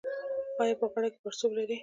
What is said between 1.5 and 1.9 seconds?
لرئ؟